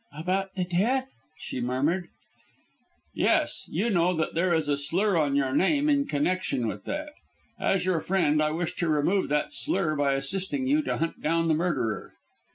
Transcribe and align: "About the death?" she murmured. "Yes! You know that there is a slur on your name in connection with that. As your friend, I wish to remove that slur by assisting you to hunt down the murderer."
"About 0.17 0.55
the 0.55 0.63
death?" 0.63 1.13
she 1.37 1.61
murmured. 1.61 2.07
"Yes! 3.13 3.65
You 3.67 3.91
know 3.91 4.15
that 4.15 4.33
there 4.33 4.51
is 4.51 4.67
a 4.67 4.75
slur 4.75 5.15
on 5.15 5.35
your 5.35 5.53
name 5.55 5.89
in 5.89 6.07
connection 6.07 6.65
with 6.67 6.85
that. 6.85 7.13
As 7.59 7.85
your 7.85 8.01
friend, 8.01 8.41
I 8.41 8.49
wish 8.49 8.73
to 8.77 8.89
remove 8.89 9.29
that 9.29 9.53
slur 9.53 9.95
by 9.95 10.13
assisting 10.15 10.65
you 10.65 10.81
to 10.81 10.97
hunt 10.97 11.21
down 11.21 11.49
the 11.49 11.53
murderer." 11.53 12.15